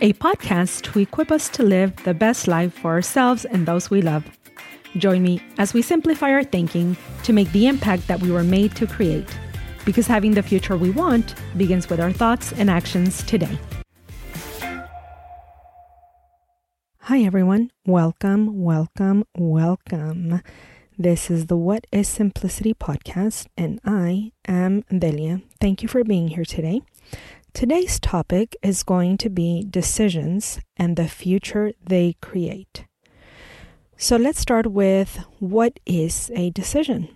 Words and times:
a 0.00 0.12
podcast 0.14 0.82
to 0.82 1.00
equip 1.00 1.32
us 1.32 1.48
to 1.50 1.62
live 1.62 1.94
the 2.04 2.14
best 2.14 2.46
life 2.46 2.72
for 2.72 2.92
ourselves 2.92 3.44
and 3.44 3.66
those 3.66 3.90
we 3.90 4.02
love. 4.02 4.24
Join 4.96 5.22
me 5.22 5.40
as 5.58 5.74
we 5.74 5.82
simplify 5.82 6.30
our 6.30 6.44
thinking 6.44 6.96
to 7.24 7.32
make 7.32 7.50
the 7.52 7.66
impact 7.66 8.06
that 8.08 8.20
we 8.20 8.30
were 8.30 8.44
made 8.44 8.74
to 8.76 8.86
create. 8.86 9.28
Because 9.84 10.06
having 10.06 10.32
the 10.32 10.42
future 10.42 10.76
we 10.76 10.90
want 10.90 11.34
begins 11.56 11.88
with 11.88 12.00
our 12.00 12.12
thoughts 12.12 12.52
and 12.52 12.70
actions 12.70 13.22
today. 13.24 13.58
Hi, 17.00 17.20
everyone. 17.22 17.70
Welcome, 17.86 18.62
welcome, 18.62 19.24
welcome. 19.36 20.42
This 20.98 21.30
is 21.30 21.46
the 21.46 21.56
What 21.56 21.86
is 21.90 22.06
Simplicity 22.06 22.74
podcast, 22.74 23.46
and 23.56 23.80
I 23.84 24.32
am 24.46 24.82
Delia. 24.90 25.40
Thank 25.60 25.82
you 25.82 25.88
for 25.88 26.04
being 26.04 26.28
here 26.28 26.44
today. 26.44 26.82
Today's 27.58 27.98
topic 27.98 28.54
is 28.62 28.84
going 28.84 29.18
to 29.18 29.28
be 29.28 29.66
decisions 29.68 30.60
and 30.76 30.94
the 30.94 31.08
future 31.08 31.72
they 31.84 32.14
create. 32.22 32.84
So 33.96 34.14
let's 34.14 34.38
start 34.38 34.68
with 34.68 35.24
what 35.40 35.80
is 35.84 36.30
a 36.36 36.50
decision? 36.50 37.08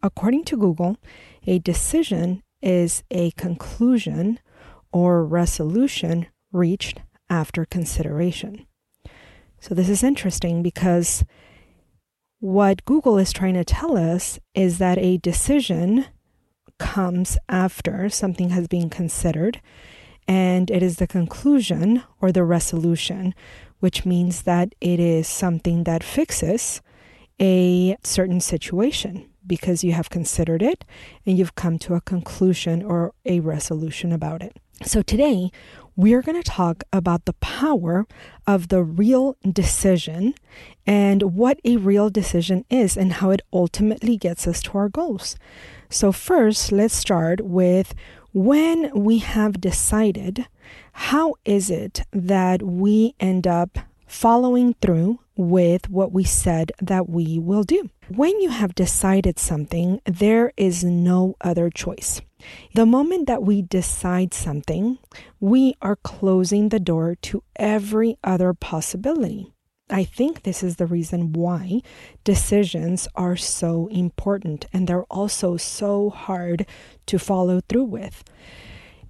According 0.00 0.44
to 0.44 0.56
Google, 0.56 0.96
a 1.44 1.58
decision 1.58 2.44
is 2.62 3.02
a 3.10 3.32
conclusion 3.32 4.38
or 4.92 5.24
resolution 5.24 6.28
reached 6.52 7.00
after 7.28 7.64
consideration. 7.64 8.66
So 9.58 9.74
this 9.74 9.88
is 9.88 10.04
interesting 10.04 10.62
because 10.62 11.24
what 12.38 12.84
Google 12.84 13.18
is 13.18 13.32
trying 13.32 13.54
to 13.54 13.64
tell 13.64 13.96
us 13.96 14.38
is 14.54 14.78
that 14.78 14.98
a 14.98 15.16
decision 15.18 16.06
comes 16.80 17.38
after 17.48 18.08
something 18.08 18.50
has 18.50 18.66
been 18.66 18.90
considered, 18.90 19.60
and 20.26 20.68
it 20.70 20.82
is 20.82 20.96
the 20.96 21.06
conclusion 21.06 22.02
or 22.20 22.32
the 22.32 22.42
resolution, 22.42 23.34
which 23.78 24.04
means 24.04 24.42
that 24.42 24.74
it 24.80 24.98
is 24.98 25.28
something 25.28 25.84
that 25.84 26.02
fixes 26.02 26.80
a 27.40 27.96
certain 28.02 28.40
situation 28.40 29.30
because 29.46 29.84
you 29.84 29.92
have 29.92 30.10
considered 30.10 30.62
it 30.62 30.84
and 31.24 31.38
you've 31.38 31.54
come 31.54 31.78
to 31.78 31.94
a 31.94 32.00
conclusion 32.00 32.82
or 32.82 33.12
a 33.24 33.40
resolution 33.40 34.12
about 34.12 34.42
it. 34.42 34.56
So 34.84 35.02
today, 35.02 35.50
we're 35.96 36.22
going 36.22 36.40
to 36.40 36.50
talk 36.50 36.84
about 36.92 37.26
the 37.26 37.34
power 37.34 38.06
of 38.46 38.68
the 38.68 38.82
real 38.82 39.36
decision 39.50 40.34
and 40.86 41.34
what 41.34 41.60
a 41.64 41.76
real 41.76 42.08
decision 42.08 42.64
is 42.70 42.96
and 42.96 43.14
how 43.14 43.30
it 43.30 43.42
ultimately 43.52 44.16
gets 44.16 44.46
us 44.46 44.62
to 44.62 44.78
our 44.78 44.88
goals. 44.88 45.36
So, 45.92 46.12
first, 46.12 46.70
let's 46.70 46.94
start 46.94 47.40
with 47.40 47.94
when 48.32 48.92
we 48.94 49.18
have 49.18 49.60
decided, 49.60 50.46
how 50.92 51.34
is 51.44 51.68
it 51.68 52.02
that 52.12 52.62
we 52.62 53.16
end 53.18 53.48
up 53.48 53.76
following 54.06 54.74
through 54.80 55.18
with 55.36 55.90
what 55.90 56.12
we 56.12 56.22
said 56.22 56.70
that 56.80 57.08
we 57.08 57.40
will 57.40 57.64
do? 57.64 57.90
When 58.08 58.40
you 58.40 58.50
have 58.50 58.76
decided 58.76 59.40
something, 59.40 60.00
there 60.04 60.52
is 60.56 60.84
no 60.84 61.34
other 61.40 61.70
choice. 61.70 62.20
The 62.74 62.86
moment 62.86 63.26
that 63.26 63.42
we 63.42 63.60
decide 63.60 64.32
something, 64.32 64.98
we 65.40 65.74
are 65.82 65.96
closing 65.96 66.68
the 66.68 66.80
door 66.80 67.16
to 67.22 67.42
every 67.56 68.16
other 68.22 68.54
possibility. 68.54 69.52
I 69.90 70.04
think 70.04 70.42
this 70.42 70.62
is 70.62 70.76
the 70.76 70.86
reason 70.86 71.32
why 71.32 71.82
decisions 72.24 73.08
are 73.14 73.36
so 73.36 73.88
important 73.88 74.66
and 74.72 74.86
they're 74.86 75.04
also 75.04 75.56
so 75.56 76.10
hard 76.10 76.66
to 77.06 77.18
follow 77.18 77.60
through 77.68 77.84
with. 77.84 78.24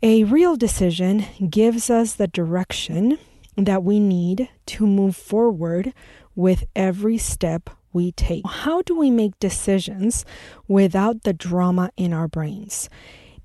A 0.03 0.25
real 0.25 0.57
decision 0.57 1.27
gives 1.49 1.91
us 1.91 2.15
the 2.15 2.27
direction 2.27 3.19
that 3.57 3.85
we 3.85 4.01
need 4.01 4.49
to 4.67 4.87
move 4.87 5.17
forward 5.17 5.93
with 6.35 6.65
every 6.75 7.19
step 7.19 7.69
we 7.93 8.13
take. 8.13 8.47
How 8.47 8.83
do 8.83 8.97
we 8.97 9.11
make 9.11 9.39
decisions 9.39 10.25
without 10.69 11.25
the 11.25 11.33
drama 11.33 11.91
in 11.97 12.13
our 12.13 12.29
brains? 12.29 12.89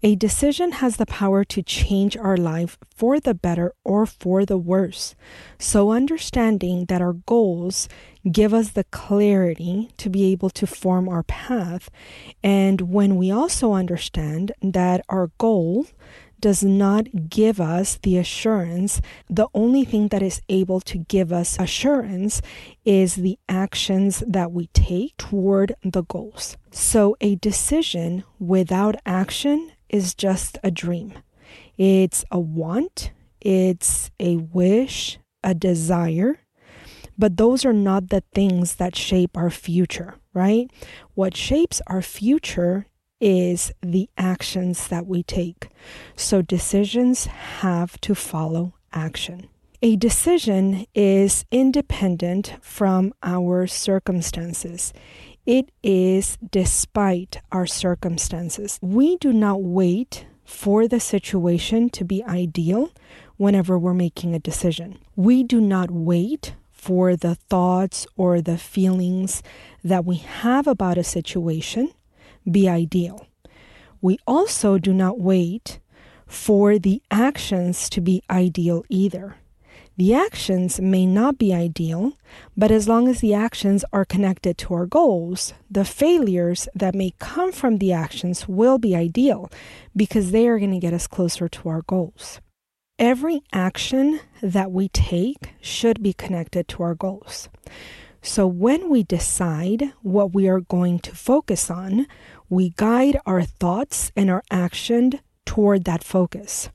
A 0.04 0.16
decision 0.16 0.74
has 0.74 0.98
the 0.98 1.06
power 1.06 1.44
to 1.46 1.64
change 1.64 2.16
our 2.18 2.38
life 2.38 2.78
for 2.96 3.20
the 3.20 3.34
better 3.34 3.74
or 3.84 4.06
for 4.06 4.46
the 4.46 4.58
worse. 4.58 5.16
So, 5.58 5.92
understanding 5.92 6.86
that 6.86 7.02
our 7.02 7.14
goals 7.14 7.90
give 8.32 8.54
us 8.54 8.72
the 8.72 8.84
clarity 8.86 9.90
to 9.98 10.10
be 10.10 10.32
able 10.32 10.50
to 10.52 10.68
form 10.68 11.08
our 11.08 11.24
path, 11.24 11.90
and 12.44 12.82
when 12.82 13.16
we 13.16 13.32
also 13.32 13.74
understand 13.74 14.52
that 14.62 15.04
our 15.10 15.32
goal 15.38 15.88
does 16.42 16.64
not 16.64 17.30
give 17.30 17.60
us 17.60 17.98
the 18.04 18.18
assurance. 18.18 19.02
The 19.30 19.48
only 19.54 19.84
thing 19.84 20.10
that 20.10 20.22
is 20.22 20.42
able 20.50 20.80
to 20.82 21.00
give 21.00 21.34
us 21.34 21.58
assurance 21.60 22.42
is 22.84 23.16
the 23.16 23.40
actions 23.50 24.24
that 24.28 24.52
we 24.52 24.68
take 24.68 25.18
toward 25.18 25.76
the 25.84 26.04
goals. 26.04 26.58
So, 26.70 27.16
a 27.22 27.36
decision 27.36 28.26
without 28.38 28.96
action 29.06 29.72
is 29.90 30.16
just 30.16 30.58
a 30.64 30.72
dream. 30.72 31.14
It's 31.78 32.24
a 32.32 32.40
want, 32.40 33.12
it's 33.42 34.12
a 34.20 34.38
wish, 34.38 35.20
a 35.44 35.54
desire, 35.54 36.40
but 37.18 37.38
those 37.38 37.66
are 37.66 37.74
not 37.74 38.10
the 38.10 38.24
things 38.34 38.76
that 38.76 38.96
shape 38.96 39.38
our 39.38 39.50
future, 39.50 40.16
right? 40.34 40.70
What 41.14 41.36
shapes 41.36 41.82
our 41.88 42.02
future 42.02 42.88
is 43.22 43.72
the 43.82 44.10
actions 44.18 44.88
that 44.90 45.06
we 45.06 45.24
take. 45.24 45.70
So 46.16 46.42
decisions 46.42 47.26
have 47.26 48.00
to 48.02 48.16
follow 48.16 48.74
action. 48.92 49.48
A 49.82 49.96
decision 49.96 50.86
is 50.96 51.46
independent 51.52 52.56
from 52.62 53.14
our 53.22 53.68
circumstances. 53.68 54.94
It 55.46 55.70
is 55.84 56.40
despite 56.52 57.40
our 57.52 57.68
circumstances. 57.68 58.80
We 58.82 59.18
do 59.18 59.32
not 59.32 59.62
wait 59.62 60.26
for 60.44 60.88
the 60.88 61.00
situation 61.00 61.92
to 61.92 62.04
be 62.04 62.24
ideal 62.24 62.92
whenever 63.38 63.78
we're 63.78 63.94
making 63.94 64.34
a 64.34 64.40
decision. 64.40 64.98
We 65.16 65.44
do 65.44 65.62
not 65.62 65.92
wait 65.92 66.56
for 66.72 67.16
the 67.16 67.36
thoughts 67.36 68.08
or 68.18 68.42
the 68.42 68.58
feelings 68.58 69.44
that 69.84 70.04
we 70.04 70.16
have 70.16 70.66
about 70.66 70.98
a 70.98 71.04
situation 71.04 71.92
be 72.50 72.68
ideal. 72.68 73.28
We 74.02 74.18
also 74.26 74.80
do 74.80 74.94
not 74.94 75.20
wait 75.20 75.80
for 76.26 76.80
the 76.80 77.04
actions 77.12 77.88
to 77.90 78.02
be 78.02 78.24
ideal 78.32 78.84
either. 78.90 79.38
The 79.98 80.14
actions 80.14 80.82
may 80.82 81.06
not 81.06 81.38
be 81.38 81.54
ideal, 81.54 82.18
but 82.58 82.70
as 82.70 82.90
long 82.90 83.08
as 83.08 83.22
the 83.22 83.34
actions 83.34 83.86
are 83.94 84.04
connected 84.04 84.58
to 84.58 84.74
our 84.74 84.86
goals, 84.86 85.54
the 85.72 85.86
failures 85.86 86.68
that 86.76 86.94
may 86.94 87.14
come 87.18 87.54
from 87.54 87.78
the 87.78 87.94
actions 87.94 88.46
will 88.46 88.78
be 88.78 88.94
ideal 88.94 89.50
because 89.96 90.32
they 90.32 90.48
are 90.48 90.60
going 90.60 90.74
to 90.74 90.80
get 90.80 90.94
us 90.94 91.08
closer 91.08 91.48
to 91.48 91.70
our 91.70 91.82
goals. 91.84 92.42
Every 93.00 93.42
action 93.54 94.20
that 94.42 94.70
we 94.72 94.90
take 94.90 95.54
should 95.62 96.04
be 96.04 96.12
connected 96.12 96.68
to 96.70 96.84
our 96.84 96.96
goals. 96.96 97.48
So 98.22 98.48
when 98.48 98.90
we 98.90 99.04
decide 99.04 99.94
what 100.02 100.34
we 100.34 100.50
are 100.50 100.60
going 100.60 101.00
to 101.00 101.16
focus 101.16 101.72
on, 101.72 102.06
we 102.50 102.74
guide 102.76 103.18
our 103.26 103.44
thoughts 103.44 104.12
and 104.16 104.30
our 104.30 104.44
action 104.52 105.20
toward 105.46 105.86
that 105.86 106.04
focus. 106.04 106.70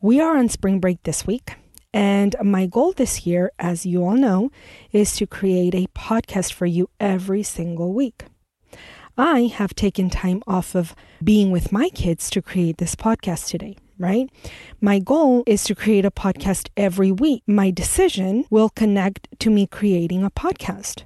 We 0.00 0.20
are 0.20 0.38
on 0.38 0.48
spring 0.48 0.80
break 0.80 1.02
this 1.02 1.26
week. 1.26 1.56
And 1.92 2.36
my 2.42 2.66
goal 2.66 2.92
this 2.92 3.26
year, 3.26 3.50
as 3.58 3.84
you 3.84 4.04
all 4.04 4.14
know, 4.14 4.50
is 4.92 5.16
to 5.16 5.26
create 5.26 5.74
a 5.74 5.88
podcast 5.88 6.52
for 6.52 6.66
you 6.66 6.88
every 7.00 7.42
single 7.42 7.92
week. 7.92 8.24
I 9.18 9.52
have 9.54 9.74
taken 9.74 10.08
time 10.08 10.42
off 10.46 10.74
of 10.74 10.94
being 11.22 11.50
with 11.50 11.72
my 11.72 11.88
kids 11.90 12.30
to 12.30 12.40
create 12.40 12.78
this 12.78 12.94
podcast 12.94 13.48
today, 13.48 13.76
right? 13.98 14.30
My 14.80 14.98
goal 14.98 15.42
is 15.46 15.64
to 15.64 15.74
create 15.74 16.04
a 16.04 16.10
podcast 16.10 16.68
every 16.76 17.10
week. 17.10 17.42
My 17.46 17.70
decision 17.70 18.44
will 18.50 18.70
connect 18.70 19.26
to 19.40 19.50
me 19.50 19.66
creating 19.66 20.22
a 20.24 20.30
podcast. 20.30 21.02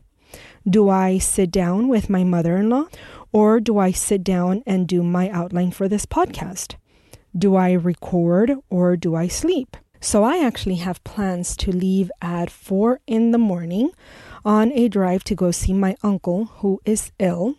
Do 0.69 0.91
I 0.91 1.19
sit 1.19 1.50
down 1.50 1.88
with 1.88 2.11
my 2.11 2.25
mother 2.25 2.56
in 2.56 2.69
law 2.69 2.87
or 3.32 3.58
do 3.58 3.79
I 3.79 3.91
sit 3.91 4.23
down 4.23 4.62
and 4.67 4.87
do 4.87 5.03
my 5.03 5.31
outline 5.31 5.70
for 5.70 5.88
this 5.88 6.06
podcast? 6.06 6.76
Do 7.37 7.56
I 7.56 7.73
record 7.73 8.53
or 8.70 8.97
do 8.97 9.14
I 9.17 9.29
sleep? 9.29 9.76
So 10.05 10.23
I 10.23 10.45
actually 10.45 10.75
have 10.77 11.03
plans 11.03 11.56
to 11.56 11.73
leave 11.73 12.12
at 12.21 12.51
4 12.51 13.01
in 13.06 13.31
the 13.31 13.39
morning 13.39 13.91
on 14.45 14.71
a 14.73 14.87
drive 14.87 15.25
to 15.25 15.35
go 15.35 15.51
see 15.51 15.73
my 15.73 15.97
uncle 16.03 16.45
who 16.59 16.83
is 16.85 17.11
ill. 17.19 17.55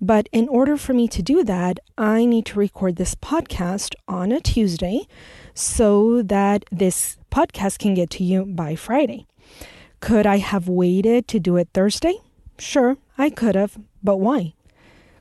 But 0.00 0.26
in 0.32 0.48
order 0.48 0.78
for 0.78 0.94
me 0.94 1.06
to 1.08 1.22
do 1.22 1.44
that, 1.44 1.80
I 1.98 2.24
need 2.24 2.46
to 2.46 2.58
record 2.58 2.96
this 2.96 3.14
podcast 3.14 3.94
on 4.08 4.32
a 4.32 4.40
Tuesday 4.40 5.06
so 5.52 6.22
that 6.22 6.64
this 6.72 7.18
podcast 7.30 7.78
can 7.78 7.92
get 7.92 8.08
to 8.12 8.24
you 8.24 8.46
by 8.46 8.74
Friday. 8.74 9.26
Could 10.00 10.26
I 10.26 10.38
have 10.38 10.68
waited 10.68 11.28
to 11.28 11.38
do 11.38 11.58
it 11.58 11.68
Thursday? 11.74 12.14
Sure, 12.58 12.96
I 13.18 13.28
could 13.28 13.54
have, 13.54 13.76
but 14.02 14.16
why? 14.16 14.54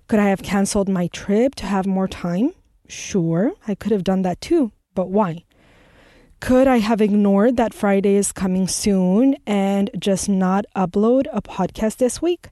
Could 0.08 0.20
I 0.20 0.30
have 0.30 0.42
canceled 0.42 0.88
my 0.88 1.08
trip 1.08 1.54
to 1.56 1.66
have 1.66 1.86
more 1.86 2.08
time? 2.08 2.54
Sure, 2.88 3.52
I 3.68 3.76
could 3.76 3.92
have 3.92 4.06
done 4.06 4.22
that 4.22 4.40
too, 4.40 4.72
but 4.96 5.10
why? 5.10 5.44
Could 6.42 6.68
I 6.68 6.78
have 6.78 7.02
ignored 7.02 7.58
that 7.58 7.72
Friday 7.72 8.16
is 8.16 8.32
coming 8.32 8.68
soon 8.68 9.36
and 9.46 9.92
just 9.98 10.28
not 10.28 10.66
upload 10.76 11.28
a 11.32 11.40
podcast 11.40 11.98
this 11.98 12.20
week? 12.20 12.50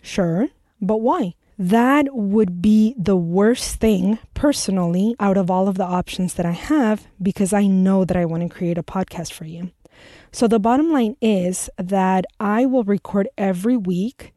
Sure, 0.00 0.46
but 0.80 0.98
why? 0.98 1.34
That 1.58 2.14
would 2.14 2.62
be 2.62 2.94
the 2.96 3.16
worst 3.16 3.80
thing 3.80 4.20
personally 4.34 5.16
out 5.18 5.36
of 5.36 5.50
all 5.50 5.66
of 5.66 5.74
the 5.76 5.84
options 5.84 6.34
that 6.34 6.46
I 6.46 6.52
have 6.52 7.08
because 7.20 7.52
I 7.52 7.66
know 7.66 8.04
that 8.04 8.16
I 8.16 8.26
want 8.26 8.44
to 8.44 8.56
create 8.56 8.78
a 8.78 8.84
podcast 8.84 9.32
for 9.32 9.44
you. 9.44 9.72
So 10.30 10.46
the 10.46 10.60
bottom 10.60 10.92
line 10.92 11.16
is 11.20 11.68
that 11.78 12.26
I 12.38 12.64
will 12.64 12.84
record 12.84 13.28
every 13.36 13.76
week 13.76 14.34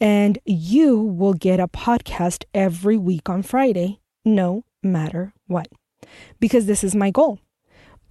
and 0.00 0.38
you 0.46 0.98
will 0.98 1.34
get 1.34 1.60
a 1.60 1.68
podcast 1.68 2.44
every 2.54 2.96
week 2.96 3.28
on 3.28 3.42
Friday, 3.42 4.00
no 4.24 4.64
matter 4.82 5.34
what. 5.48 5.68
Because 6.40 6.64
this 6.64 6.82
is 6.82 6.94
my 6.94 7.10
goal. 7.10 7.38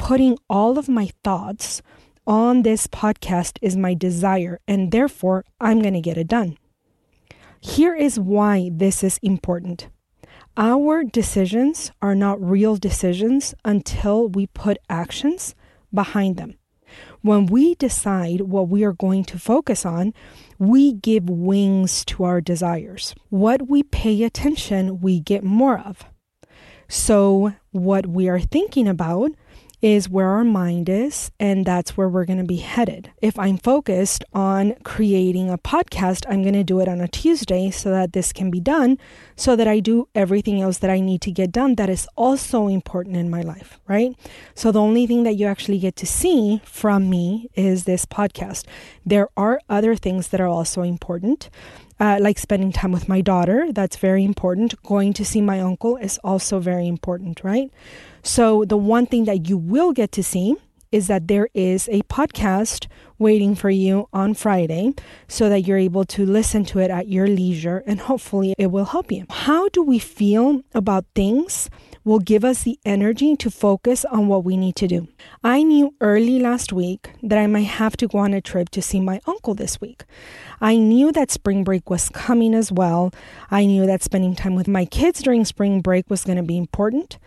Putting 0.01 0.39
all 0.49 0.79
of 0.79 0.89
my 0.89 1.11
thoughts 1.23 1.83
on 2.25 2.63
this 2.63 2.87
podcast 2.87 3.59
is 3.61 3.77
my 3.77 3.93
desire, 3.93 4.59
and 4.67 4.91
therefore 4.91 5.45
I'm 5.61 5.79
going 5.79 5.93
to 5.93 6.01
get 6.01 6.17
it 6.17 6.27
done. 6.27 6.57
Here 7.61 7.95
is 7.95 8.19
why 8.19 8.71
this 8.73 9.03
is 9.03 9.19
important. 9.21 9.89
Our 10.57 11.03
decisions 11.03 11.91
are 12.01 12.15
not 12.15 12.41
real 12.41 12.77
decisions 12.77 13.53
until 13.63 14.27
we 14.27 14.47
put 14.47 14.79
actions 14.89 15.53
behind 15.93 16.35
them. 16.35 16.55
When 17.21 17.45
we 17.45 17.75
decide 17.75 18.41
what 18.41 18.69
we 18.69 18.83
are 18.83 18.93
going 18.93 19.23
to 19.25 19.39
focus 19.39 19.85
on, 19.85 20.15
we 20.57 20.93
give 20.93 21.29
wings 21.29 22.03
to 22.05 22.23
our 22.23 22.41
desires. 22.41 23.13
What 23.29 23.69
we 23.69 23.83
pay 23.83 24.23
attention, 24.23 24.99
we 24.99 25.19
get 25.19 25.43
more 25.43 25.77
of. 25.77 26.03
So, 26.89 27.53
what 27.69 28.07
we 28.07 28.27
are 28.27 28.41
thinking 28.41 28.87
about 28.87 29.31
is 29.81 30.07
where 30.07 30.29
our 30.29 30.43
mind 30.43 30.87
is, 30.89 31.31
and 31.39 31.65
that's 31.65 31.97
where 31.97 32.07
we're 32.07 32.25
going 32.25 32.37
to 32.37 32.45
be 32.45 32.57
headed. 32.57 33.11
If 33.21 33.39
I'm 33.39 33.57
focused 33.57 34.23
on 34.33 34.75
creating 34.83 35.49
a 35.49 35.57
podcast, 35.57 36.25
I'm 36.29 36.43
going 36.43 36.53
to 36.53 36.63
do 36.63 36.79
it 36.79 36.87
on 36.87 37.01
a 37.01 37.07
Tuesday 37.07 37.71
so 37.71 37.89
that 37.89 38.13
this 38.13 38.31
can 38.31 38.51
be 38.51 38.59
done, 38.59 38.97
so 39.35 39.55
that 39.55 39.67
I 39.67 39.79
do 39.79 40.07
everything 40.13 40.61
else 40.61 40.77
that 40.79 40.89
I 40.91 40.99
need 40.99 41.21
to 41.21 41.31
get 41.31 41.51
done 41.51 41.75
that 41.75 41.89
is 41.89 42.07
also 42.15 42.67
important 42.67 43.15
in 43.15 43.29
my 43.29 43.41
life, 43.41 43.79
right? 43.87 44.15
So 44.53 44.71
the 44.71 44.81
only 44.81 45.07
thing 45.07 45.23
that 45.23 45.35
you 45.35 45.47
actually 45.47 45.79
get 45.79 45.95
to 45.97 46.05
see 46.05 46.61
from 46.63 47.09
me 47.09 47.49
is 47.55 47.85
this 47.85 48.05
podcast. 48.05 48.65
There 49.05 49.29
are 49.35 49.59
other 49.67 49.95
things 49.95 50.27
that 50.27 50.39
are 50.41 50.47
also 50.47 50.83
important. 50.83 51.49
Uh, 52.01 52.17
like 52.19 52.39
spending 52.39 52.71
time 52.71 52.91
with 52.91 53.07
my 53.07 53.21
daughter, 53.21 53.67
that's 53.71 53.95
very 53.97 54.23
important. 54.23 54.73
Going 54.81 55.13
to 55.13 55.23
see 55.23 55.39
my 55.39 55.59
uncle 55.59 55.97
is 55.97 56.17
also 56.23 56.59
very 56.59 56.87
important, 56.87 57.43
right? 57.43 57.69
So, 58.23 58.65
the 58.65 58.75
one 58.75 59.05
thing 59.05 59.25
that 59.25 59.47
you 59.47 59.55
will 59.55 59.91
get 59.91 60.11
to 60.13 60.23
see 60.23 60.55
is 60.91 61.05
that 61.07 61.27
there 61.27 61.47
is 61.53 61.87
a 61.91 62.01
podcast 62.03 62.87
waiting 63.19 63.53
for 63.53 63.69
you 63.69 64.09
on 64.11 64.33
Friday 64.33 64.95
so 65.27 65.47
that 65.47 65.61
you're 65.61 65.77
able 65.77 66.03
to 66.05 66.25
listen 66.25 66.65
to 66.65 66.79
it 66.79 66.89
at 66.89 67.07
your 67.07 67.27
leisure 67.27 67.83
and 67.85 67.99
hopefully 67.99 68.55
it 68.57 68.71
will 68.71 68.85
help 68.85 69.11
you. 69.11 69.25
How 69.29 69.69
do 69.69 69.83
we 69.83 69.99
feel 69.99 70.63
about 70.73 71.05
things 71.13 71.69
will 72.03 72.19
give 72.19 72.43
us 72.43 72.63
the 72.63 72.79
energy 72.85 73.35
to 73.35 73.51
focus 73.51 74.05
on 74.05 74.27
what 74.27 74.43
we 74.43 74.57
need 74.57 74.75
to 74.75 74.87
do. 74.87 75.07
I 75.43 75.63
knew 75.63 75.93
early 76.01 76.39
last 76.39 76.73
week 76.73 77.11
that 77.21 77.37
I 77.37 77.47
might 77.47 77.67
have 77.67 77.95
to 77.97 78.07
go 78.07 78.19
on 78.19 78.33
a 78.33 78.41
trip 78.41 78.69
to 78.69 78.81
see 78.81 78.99
my 78.99 79.21
uncle 79.27 79.53
this 79.53 79.79
week. 79.79 80.03
I 80.59 80.77
knew 80.77 81.11
that 81.11 81.31
spring 81.31 81.63
break 81.63 81.89
was 81.89 82.09
coming 82.09 82.53
as 82.53 82.71
well. 82.71 83.13
I 83.49 83.65
knew 83.65 83.85
that 83.85 84.03
spending 84.03 84.35
time 84.35 84.55
with 84.55 84.67
my 84.67 84.85
kids 84.85 85.21
during 85.21 85.45
spring 85.45 85.81
break 85.81 86.09
was 86.09 86.23
going 86.23 86.37
to 86.37 86.43
be 86.43 86.57
important. 86.57 87.17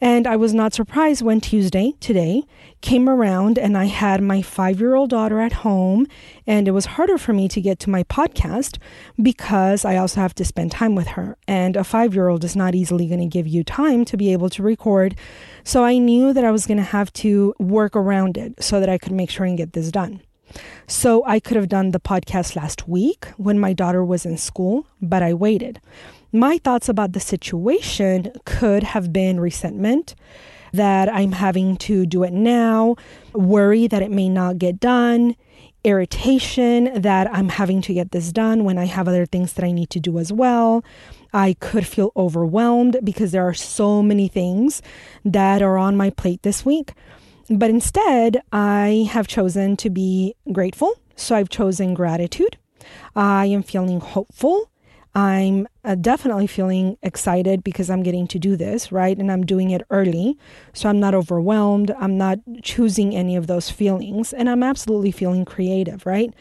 And 0.00 0.26
I 0.26 0.36
was 0.36 0.52
not 0.52 0.74
surprised 0.74 1.22
when 1.22 1.40
Tuesday, 1.40 1.94
today, 2.00 2.44
came 2.82 3.08
around 3.08 3.58
and 3.58 3.76
I 3.76 3.86
had 3.86 4.22
my 4.22 4.42
five 4.42 4.78
year 4.80 4.94
old 4.94 5.10
daughter 5.10 5.40
at 5.40 5.52
home. 5.52 6.06
And 6.46 6.68
it 6.68 6.72
was 6.72 6.86
harder 6.86 7.18
for 7.18 7.32
me 7.32 7.48
to 7.48 7.60
get 7.60 7.78
to 7.80 7.90
my 7.90 8.02
podcast 8.04 8.78
because 9.20 9.84
I 9.84 9.96
also 9.96 10.20
have 10.20 10.34
to 10.36 10.44
spend 10.44 10.72
time 10.72 10.94
with 10.94 11.08
her. 11.08 11.36
And 11.48 11.76
a 11.76 11.84
five 11.84 12.14
year 12.14 12.28
old 12.28 12.44
is 12.44 12.54
not 12.54 12.74
easily 12.74 13.06
going 13.06 13.20
to 13.20 13.26
give 13.26 13.46
you 13.46 13.64
time 13.64 14.04
to 14.06 14.16
be 14.16 14.32
able 14.32 14.50
to 14.50 14.62
record. 14.62 15.16
So 15.64 15.84
I 15.84 15.98
knew 15.98 16.32
that 16.32 16.44
I 16.44 16.50
was 16.50 16.66
going 16.66 16.78
to 16.78 16.82
have 16.82 17.12
to 17.14 17.54
work 17.58 17.96
around 17.96 18.36
it 18.36 18.62
so 18.62 18.80
that 18.80 18.88
I 18.88 18.98
could 18.98 19.12
make 19.12 19.30
sure 19.30 19.46
and 19.46 19.56
get 19.56 19.72
this 19.72 19.90
done. 19.90 20.20
So 20.86 21.24
I 21.26 21.40
could 21.40 21.56
have 21.56 21.68
done 21.68 21.90
the 21.90 22.00
podcast 22.00 22.54
last 22.54 22.86
week 22.86 23.26
when 23.36 23.58
my 23.58 23.72
daughter 23.72 24.04
was 24.04 24.24
in 24.24 24.36
school, 24.36 24.86
but 25.02 25.22
I 25.22 25.34
waited. 25.34 25.80
My 26.32 26.58
thoughts 26.58 26.88
about 26.88 27.12
the 27.12 27.20
situation 27.20 28.32
could 28.44 28.82
have 28.82 29.12
been 29.12 29.40
resentment 29.40 30.14
that 30.72 31.08
I'm 31.08 31.32
having 31.32 31.76
to 31.78 32.04
do 32.06 32.22
it 32.24 32.32
now, 32.32 32.96
worry 33.32 33.86
that 33.86 34.02
it 34.02 34.10
may 34.10 34.28
not 34.28 34.58
get 34.58 34.80
done, 34.80 35.36
irritation 35.84 36.90
that 37.00 37.32
I'm 37.32 37.48
having 37.48 37.80
to 37.82 37.94
get 37.94 38.10
this 38.10 38.32
done 38.32 38.64
when 38.64 38.76
I 38.76 38.86
have 38.86 39.06
other 39.06 39.24
things 39.24 39.52
that 39.54 39.64
I 39.64 39.70
need 39.70 39.88
to 39.90 40.00
do 40.00 40.18
as 40.18 40.32
well. 40.32 40.84
I 41.32 41.54
could 41.60 41.86
feel 41.86 42.12
overwhelmed 42.16 42.98
because 43.04 43.30
there 43.30 43.46
are 43.46 43.54
so 43.54 44.02
many 44.02 44.26
things 44.26 44.82
that 45.24 45.62
are 45.62 45.78
on 45.78 45.96
my 45.96 46.10
plate 46.10 46.42
this 46.42 46.64
week. 46.64 46.92
But 47.48 47.70
instead, 47.70 48.42
I 48.52 49.08
have 49.12 49.28
chosen 49.28 49.76
to 49.78 49.90
be 49.90 50.34
grateful. 50.52 50.98
So 51.14 51.36
I've 51.36 51.48
chosen 51.48 51.94
gratitude. 51.94 52.58
I 53.14 53.46
am 53.46 53.62
feeling 53.62 54.00
hopeful. 54.00 54.70
I'm 55.16 55.66
uh, 55.82 55.94
definitely 55.94 56.46
feeling 56.46 56.98
excited 57.02 57.64
because 57.64 57.88
I'm 57.88 58.02
getting 58.02 58.26
to 58.28 58.38
do 58.38 58.54
this, 58.54 58.92
right? 58.92 59.16
And 59.16 59.32
I'm 59.32 59.46
doing 59.46 59.70
it 59.70 59.80
early. 59.90 60.36
So 60.74 60.90
I'm 60.90 61.00
not 61.00 61.14
overwhelmed. 61.14 61.90
I'm 61.98 62.18
not 62.18 62.38
choosing 62.62 63.16
any 63.16 63.34
of 63.34 63.46
those 63.46 63.70
feelings. 63.70 64.34
And 64.34 64.50
I'm 64.50 64.62
absolutely 64.62 65.12
feeling 65.12 65.46
creative, 65.46 66.04
right? 66.04 66.34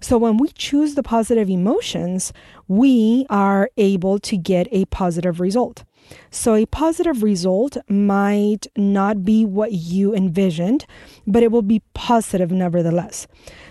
So 0.00 0.16
when 0.18 0.38
we 0.38 0.48
choose 0.48 0.94
the 0.94 1.02
positive 1.02 1.48
emotions, 1.50 2.32
we 2.68 3.26
are 3.28 3.70
able 3.76 4.18
to 4.20 4.36
get 4.36 4.68
a 4.72 4.86
positive 4.86 5.40
result. 5.40 5.84
So, 6.30 6.54
a 6.54 6.66
positive 6.66 7.22
result 7.22 7.76
might 7.88 8.66
not 8.76 9.24
be 9.24 9.44
what 9.44 9.72
you 9.72 10.14
envisioned, 10.14 10.86
but 11.26 11.42
it 11.42 11.52
will 11.52 11.62
be 11.62 11.82
positive 11.94 12.50
nevertheless. 12.50 13.26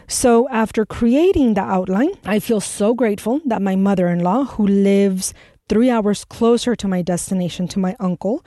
So, 0.07 0.47
after 0.49 0.85
creating 0.85 1.55
the 1.55 1.61
outline, 1.61 2.11
I 2.25 2.39
feel 2.39 2.61
so 2.61 2.93
grateful 2.93 3.41
that 3.45 3.61
my 3.61 3.75
mother 3.75 4.07
in 4.07 4.19
law, 4.19 4.45
who 4.45 4.65
lives 4.65 5.33
three 5.67 5.89
hours 5.89 6.25
closer 6.25 6.75
to 6.75 6.87
my 6.87 7.01
destination 7.01 7.67
to 7.69 7.79
my 7.79 7.95
uncle, 7.99 8.43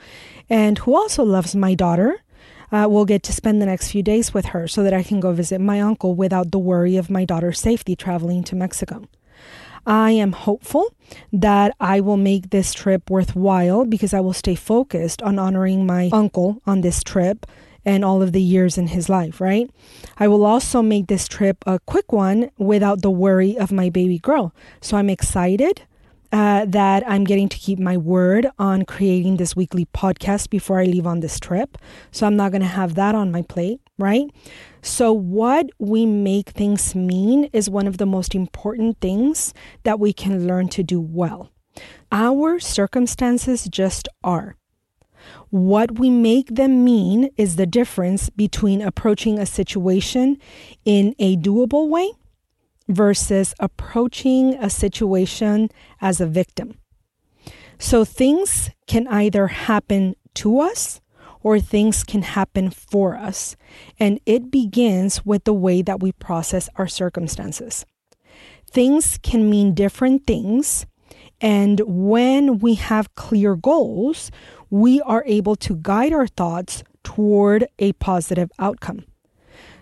and 0.49 0.77
who 0.79 0.95
also 0.95 1.23
loves 1.23 1.55
my 1.55 1.73
daughter, 1.73 2.21
uh, 2.73 2.87
will 2.89 3.05
get 3.05 3.23
to 3.23 3.31
spend 3.31 3.61
the 3.61 3.67
next 3.67 3.91
few 3.91 4.01
days 4.03 4.33
with 4.33 4.47
her 4.47 4.67
so 4.67 4.83
that 4.83 4.93
I 4.93 5.03
can 5.03 5.19
go 5.19 5.31
visit 5.31 5.61
my 5.61 5.79
uncle 5.79 6.15
without 6.15 6.51
the 6.51 6.59
worry 6.59 6.97
of 6.97 7.09
my 7.09 7.23
daughter's 7.23 7.59
safety 7.59 7.95
traveling 7.95 8.43
to 8.45 8.55
Mexico. 8.55 9.07
I 9.85 10.11
am 10.11 10.31
hopeful 10.31 10.95
that 11.31 11.75
I 11.79 11.99
will 11.99 12.17
make 12.17 12.49
this 12.49 12.73
trip 12.73 13.09
worthwhile 13.09 13.85
because 13.85 14.13
I 14.13 14.21
will 14.21 14.33
stay 14.33 14.55
focused 14.55 15.21
on 15.21 15.37
honoring 15.37 15.85
my 15.85 16.09
uncle 16.11 16.61
on 16.65 16.81
this 16.81 17.03
trip 17.03 17.45
and 17.85 18.03
all 18.03 18.21
of 18.21 18.31
the 18.31 18.41
years 18.41 18.77
in 18.77 18.87
his 18.87 19.09
life, 19.09 19.41
right? 19.41 19.69
I 20.17 20.29
will 20.29 20.45
also 20.45 20.81
make 20.81 21.07
this 21.07 21.27
trip 21.27 21.57
a 21.67 21.79
quick 21.79 22.13
one 22.13 22.49
without 22.57 23.01
the 23.01 23.11
worry 23.11 23.57
of 23.57 23.73
my 23.73 23.89
baby 23.89 24.19
girl. 24.19 24.55
So 24.79 24.97
I'm 24.97 25.09
excited. 25.09 25.81
Uh, 26.33 26.65
that 26.65 27.03
I'm 27.07 27.25
getting 27.25 27.47
to 27.47 27.57
keep 27.57 27.77
my 27.77 27.95
word 27.95 28.47
on 28.57 28.85
creating 28.85 29.37
this 29.37 29.55
weekly 29.55 29.85
podcast 29.93 30.49
before 30.49 30.79
I 30.79 30.85
leave 30.85 31.05
on 31.05 31.19
this 31.19 31.39
trip. 31.39 31.77
So 32.09 32.25
I'm 32.25 32.35
not 32.35 32.51
going 32.51 32.63
to 32.63 32.67
have 32.67 32.95
that 32.95 33.13
on 33.13 33.31
my 33.31 33.43
plate, 33.43 33.79
right? 33.99 34.31
So, 34.81 35.13
what 35.13 35.67
we 35.77 36.07
make 36.07 36.49
things 36.49 36.95
mean 36.95 37.51
is 37.53 37.69
one 37.69 37.85
of 37.85 37.99
the 37.99 38.07
most 38.07 38.33
important 38.33 38.99
things 38.99 39.53
that 39.83 39.99
we 39.99 40.11
can 40.11 40.47
learn 40.47 40.69
to 40.69 40.81
do 40.81 40.99
well. 40.99 41.51
Our 42.11 42.59
circumstances 42.59 43.65
just 43.65 44.09
are. 44.23 44.55
What 45.51 45.99
we 45.99 46.09
make 46.09 46.55
them 46.55 46.83
mean 46.83 47.29
is 47.37 47.57
the 47.57 47.67
difference 47.67 48.31
between 48.31 48.81
approaching 48.81 49.37
a 49.37 49.45
situation 49.45 50.39
in 50.83 51.13
a 51.19 51.37
doable 51.37 51.89
way 51.89 52.11
versus 52.93 53.53
approaching 53.59 54.55
a 54.55 54.69
situation 54.69 55.69
as 56.01 56.21
a 56.21 56.25
victim. 56.25 56.77
So 57.79 58.05
things 58.05 58.69
can 58.87 59.07
either 59.07 59.47
happen 59.47 60.15
to 60.35 60.59
us 60.59 61.01
or 61.41 61.59
things 61.59 62.03
can 62.03 62.21
happen 62.21 62.69
for 62.69 63.17
us. 63.17 63.55
And 63.99 64.19
it 64.25 64.49
begins 64.49 65.25
with 65.25 65.43
the 65.43 65.53
way 65.53 65.81
that 65.81 65.99
we 65.99 66.13
process 66.13 66.69
our 66.75 66.87
circumstances. 66.87 67.85
Things 68.69 69.19
can 69.21 69.49
mean 69.49 69.73
different 69.73 70.25
things. 70.25 70.85
And 71.41 71.81
when 71.85 72.59
we 72.59 72.75
have 72.75 73.13
clear 73.15 73.55
goals, 73.55 74.31
we 74.69 75.01
are 75.01 75.23
able 75.27 75.55
to 75.57 75.75
guide 75.75 76.13
our 76.13 76.27
thoughts 76.27 76.83
toward 77.03 77.67
a 77.77 77.93
positive 77.93 78.49
outcome. 78.57 79.03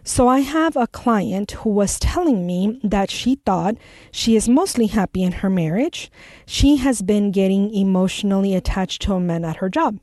So, 0.03 0.27
I 0.27 0.39
have 0.39 0.75
a 0.75 0.87
client 0.87 1.51
who 1.51 1.69
was 1.69 1.99
telling 1.99 2.45
me 2.47 2.79
that 2.83 3.11
she 3.11 3.35
thought 3.35 3.75
she 4.11 4.35
is 4.35 4.49
mostly 4.49 4.87
happy 4.87 5.23
in 5.23 5.31
her 5.33 5.49
marriage. 5.49 6.11
She 6.45 6.77
has 6.77 7.01
been 7.01 7.31
getting 7.31 7.73
emotionally 7.73 8.55
attached 8.55 9.01
to 9.03 9.13
a 9.13 9.19
man 9.19 9.45
at 9.45 9.57
her 9.57 9.69
job. 9.69 9.99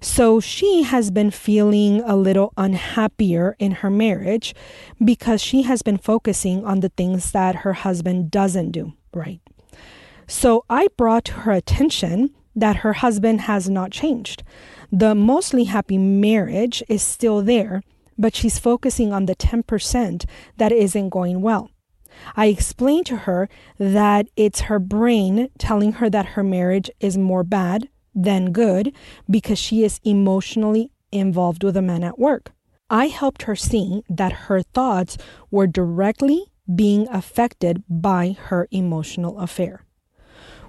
So 0.00 0.40
she 0.40 0.82
has 0.82 1.10
been 1.10 1.30
feeling 1.30 2.00
a 2.00 2.16
little 2.16 2.54
unhappier 2.56 3.54
in 3.58 3.72
her 3.72 3.90
marriage 3.90 4.54
because 5.04 5.42
she 5.42 5.62
has 5.62 5.82
been 5.82 5.98
focusing 5.98 6.64
on 6.64 6.80
the 6.80 6.88
things 6.88 7.32
that 7.32 7.56
her 7.56 7.74
husband 7.74 8.30
doesn't 8.30 8.70
do 8.70 8.94
right. 9.12 9.40
So 10.26 10.64
I 10.70 10.88
brought 10.96 11.26
to 11.26 11.32
her 11.32 11.52
attention 11.52 12.30
that 12.56 12.76
her 12.76 12.94
husband 12.94 13.42
has 13.42 13.68
not 13.68 13.90
changed. 13.90 14.42
The 14.90 15.14
mostly 15.14 15.64
happy 15.64 15.98
marriage 15.98 16.82
is 16.88 17.02
still 17.02 17.42
there, 17.42 17.82
but 18.20 18.36
she's 18.36 18.58
focusing 18.58 19.12
on 19.12 19.24
the 19.24 19.34
10% 19.34 20.26
that 20.58 20.70
isn't 20.70 21.08
going 21.08 21.40
well. 21.40 21.70
I 22.36 22.46
explained 22.46 23.06
to 23.06 23.16
her 23.18 23.48
that 23.78 24.28
it's 24.36 24.62
her 24.62 24.78
brain 24.78 25.48
telling 25.58 25.92
her 25.92 26.10
that 26.10 26.34
her 26.34 26.44
marriage 26.44 26.90
is 27.00 27.16
more 27.16 27.42
bad 27.42 27.88
than 28.14 28.52
good 28.52 28.92
because 29.28 29.58
she 29.58 29.84
is 29.84 30.00
emotionally 30.04 30.90
involved 31.10 31.64
with 31.64 31.76
a 31.76 31.82
man 31.82 32.04
at 32.04 32.18
work. 32.18 32.52
I 32.90 33.06
helped 33.06 33.42
her 33.42 33.56
see 33.56 34.02
that 34.10 34.32
her 34.32 34.62
thoughts 34.62 35.16
were 35.50 35.66
directly 35.66 36.46
being 36.72 37.08
affected 37.08 37.82
by 37.88 38.36
her 38.48 38.68
emotional 38.70 39.38
affair. 39.38 39.86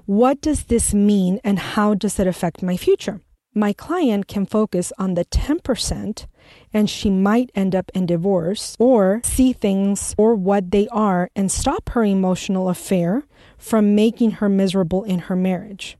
What 0.05 0.39
does 0.39 0.65
this 0.65 0.93
mean 0.93 1.39
and 1.43 1.59
how 1.59 1.95
does 1.95 2.19
it 2.19 2.27
affect 2.27 2.63
my 2.63 2.77
future? 2.77 3.21
My 3.53 3.73
client 3.73 4.29
can 4.29 4.45
focus 4.45 4.93
on 4.97 5.15
the 5.15 5.25
10% 5.25 6.25
and 6.73 6.89
she 6.89 7.09
might 7.09 7.51
end 7.53 7.75
up 7.75 7.91
in 7.93 8.05
divorce 8.05 8.77
or 8.79 9.19
see 9.25 9.51
things 9.51 10.13
for 10.13 10.35
what 10.35 10.71
they 10.71 10.87
are 10.87 11.29
and 11.35 11.51
stop 11.51 11.89
her 11.89 12.05
emotional 12.05 12.69
affair 12.69 13.23
from 13.57 13.93
making 13.93 14.31
her 14.39 14.47
miserable 14.47 15.03
in 15.03 15.19
her 15.19 15.35
marriage. 15.35 15.97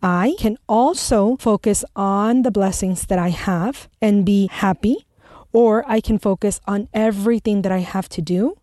I 0.00 0.36
can 0.38 0.56
also 0.68 1.36
focus 1.40 1.84
on 1.96 2.42
the 2.42 2.52
blessings 2.52 3.06
that 3.06 3.18
I 3.18 3.30
have 3.30 3.88
and 4.00 4.24
be 4.24 4.46
happy, 4.46 5.04
or 5.52 5.84
I 5.90 6.00
can 6.00 6.20
focus 6.20 6.60
on 6.68 6.88
everything 6.94 7.62
that 7.62 7.72
I 7.72 7.78
have 7.78 8.08
to 8.10 8.22
do 8.22 8.56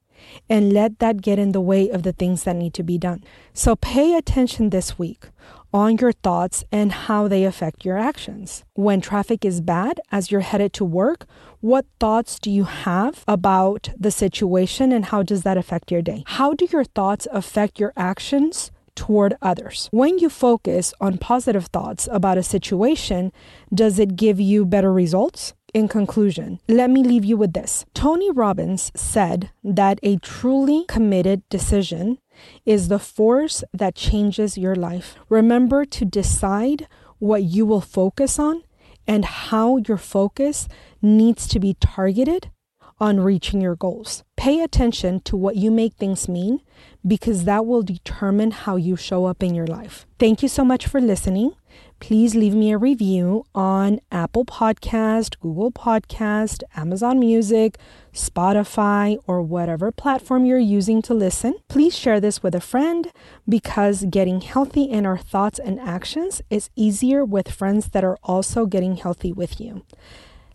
and 0.50 0.72
let 0.72 1.00
that 1.00 1.22
get 1.22 1.38
in 1.38 1.52
the 1.52 1.62
way 1.62 1.90
of 1.90 2.04
the 2.04 2.14
things 2.14 2.44
that 2.44 2.56
need 2.56 2.74
to 2.76 2.84
be 2.84 2.98
done. 2.98 3.24
So 3.54 3.76
pay 3.76 4.16
attention 4.16 4.70
this 4.70 4.98
week 4.98 5.26
on 5.76 5.98
your 5.98 6.14
thoughts 6.14 6.64
and 6.72 6.90
how 6.90 7.28
they 7.28 7.44
affect 7.44 7.84
your 7.84 7.98
actions. 7.98 8.64
When 8.76 9.02
traffic 9.02 9.44
is 9.44 9.60
bad 9.60 10.00
as 10.10 10.32
you're 10.32 10.40
headed 10.40 10.72
to 10.76 10.86
work, 10.86 11.26
what 11.60 11.86
thoughts 12.00 12.40
do 12.40 12.50
you 12.50 12.64
have 12.64 13.26
about 13.28 13.90
the 14.00 14.10
situation 14.10 14.94
and 14.94 15.04
how 15.04 15.22
does 15.22 15.44
that 15.44 15.58
affect 15.58 15.92
your 15.92 16.02
day? 16.02 16.24
How 16.28 16.54
do 16.54 16.66
your 16.72 16.86
thoughts 16.86 17.28
affect 17.30 17.78
your 17.78 17.92
actions? 17.98 18.72
Toward 18.96 19.36
others. 19.42 19.90
When 19.92 20.20
you 20.20 20.30
focus 20.30 20.94
on 21.02 21.18
positive 21.18 21.66
thoughts 21.66 22.08
about 22.10 22.38
a 22.38 22.44
situation, 22.44 23.34
does 23.74 24.00
it 24.00 24.16
give 24.16 24.40
you 24.40 24.66
better 24.66 24.94
results? 24.94 25.54
In 25.74 25.90
conclusion, 25.90 26.62
let 26.70 26.90
me 26.90 27.04
leave 27.04 27.26
you 27.26 27.36
with 27.36 27.52
this. 27.52 27.84
Tony 27.94 28.32
Robbins 28.32 28.94
said 28.96 29.50
that 29.66 30.00
a 30.02 30.16
truly 30.20 30.86
committed 30.88 31.44
decision 31.50 32.20
is 32.66 32.88
the 32.88 33.00
force 33.00 33.64
that 33.74 33.96
changes 33.96 34.58
your 34.58 34.76
life. 34.76 35.16
Remember 35.30 35.86
to 35.86 36.06
decide 36.06 36.88
what 37.20 37.44
you 37.44 37.66
will 37.66 37.82
focus 37.82 38.40
on 38.40 38.64
and 39.08 39.26
how 39.26 39.78
your 39.78 39.98
focus 39.98 40.68
needs 41.02 41.48
to 41.48 41.60
be 41.60 41.76
targeted 41.80 42.52
on 43.00 43.20
reaching 43.20 43.62
your 43.62 43.76
goals. 43.76 44.24
Pay 44.46 44.62
attention 44.62 45.22
to 45.22 45.36
what 45.36 45.56
you 45.56 45.72
make 45.72 45.96
things 45.96 46.30
mean 46.30 46.60
because 47.04 47.46
that 47.46 47.66
will 47.66 47.82
determine 47.82 48.52
how 48.52 48.76
you 48.76 48.96
show 48.96 49.26
up 49.26 49.42
in 49.42 49.56
your 49.56 49.66
life. 49.66 50.06
Thank 50.20 50.44
you 50.44 50.50
so 50.50 50.64
much 50.64 50.86
for 50.86 51.02
listening 51.02 51.56
please 52.00 52.36
leave 52.36 52.54
me 52.54 52.72
a 52.72 52.78
review 52.78 53.44
on 53.56 54.00
Apple 54.12 54.46
Podcast, 54.46 55.40
Google 55.40 55.72
Podcast, 55.72 56.62
Amazon 56.76 57.20
Music, 57.20 57.80
Spotify, 58.14 59.18
or 59.26 59.42
whatever 59.42 59.92
platform 59.92 60.46
you're 60.46 60.60
using 60.60 61.02
to 61.02 61.16
listen. 61.16 61.56
Please 61.68 61.98
share 61.98 62.20
this 62.20 62.44
with 62.44 62.54
a 62.54 62.62
friend 62.62 63.12
because 63.50 64.06
getting 64.12 64.42
healthy 64.42 64.84
in 64.84 65.08
our 65.08 65.18
thoughts 65.18 65.58
and 65.58 65.80
actions 65.80 66.44
is 66.52 66.70
easier 66.76 67.26
with 67.26 67.52
friends 67.52 67.90
that 67.90 68.04
are 68.04 68.20
also 68.22 68.68
getting 68.68 68.98
healthy 68.98 69.32
with 69.32 69.60
you. 69.60 69.84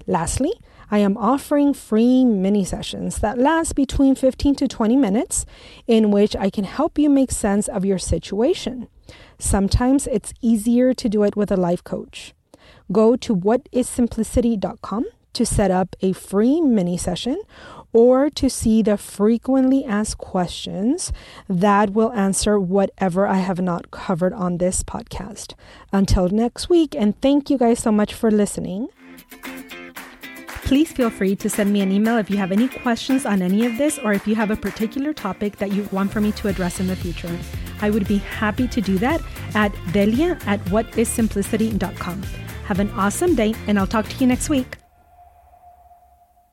Lastly, 0.07 0.53
I 0.91 0.99
am 0.99 1.17
offering 1.17 1.73
free 1.73 2.25
mini 2.25 2.65
sessions 2.65 3.19
that 3.21 3.39
last 3.39 3.75
between 3.75 4.15
15 4.15 4.57
to 4.57 4.69
20 4.69 4.97
minutes 4.97 5.47
in 5.87 6.11
which 6.11 6.35
I 6.35 6.51
can 6.51 6.65
help 6.65 6.99
you 6.99 7.09
make 7.09 7.31
sense 7.31 7.69
of 7.69 7.85
your 7.85 7.99
situation. 7.99 8.89
Sometimes 9.39 10.07
it's 10.07 10.35
easier 10.41 10.93
to 10.95 11.09
do 11.09 11.23
it 11.23 11.37
with 11.37 11.51
a 11.51 11.57
life 11.57 11.85
coach. 11.85 12.35
Go 12.91 13.17
to 13.17 13.37
whatisimplicity.com 13.37 15.07
to 15.33 15.47
set 15.47 15.71
up 15.71 15.95
a 16.01 16.13
free 16.13 16.61
mini 16.61 16.97
session 16.97 17.41
or 17.93 18.31
to 18.31 18.49
see 18.49 18.83
the 18.83 18.97
frequently 18.97 19.85
asked 19.85 20.19
questions 20.19 21.13
that 21.49 21.91
will 21.91 22.13
answer 22.13 22.59
whatever 22.59 23.27
I 23.27 23.37
have 23.37 23.61
not 23.61 23.91
covered 23.91 24.33
on 24.33 24.59
this 24.59 24.83
podcast. 24.83 25.55
Until 25.93 26.29
next 26.29 26.69
week, 26.69 26.95
and 26.97 27.21
thank 27.21 27.51
you 27.51 27.59
guys 27.59 27.79
so 27.81 27.93
much 27.93 28.13
for 28.15 28.31
listening. 28.31 28.89
Please 30.71 30.93
feel 30.93 31.11
free 31.11 31.35
to 31.35 31.51
send 31.51 31.73
me 31.73 31.81
an 31.81 31.91
email 31.91 32.17
if 32.17 32.31
you 32.31 32.37
have 32.37 32.53
any 32.53 32.69
questions 32.69 33.27
on 33.27 33.43
any 33.43 33.67
of 33.67 33.77
this 33.77 33.99
or 33.99 34.13
if 34.13 34.25
you 34.25 34.37
have 34.37 34.53
a 34.53 34.57
particular 34.57 35.13
topic 35.13 35.57
that 35.57 35.73
you 35.73 35.83
want 35.91 36.13
for 36.13 36.21
me 36.21 36.31
to 36.31 36.47
address 36.47 36.79
in 36.79 36.87
the 36.87 36.95
future. 36.95 37.37
I 37.81 37.91
would 37.91 38.07
be 38.07 38.19
happy 38.19 38.69
to 38.69 38.81
do 38.81 38.97
that 38.99 39.21
at 39.57 39.73
delia 39.91 40.39
at 40.47 40.65
whatisimplicity.com. 40.67 42.23
Have 42.67 42.79
an 42.79 42.91
awesome 42.91 43.35
day, 43.35 43.53
and 43.67 43.81
I'll 43.81 43.89
talk 43.89 44.09
to 44.11 44.17
you 44.19 44.29
next 44.29 44.49
week. 44.49 44.80